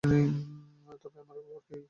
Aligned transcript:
তবে 0.03 0.19
আবার 1.21 1.37
কী। 1.67 1.75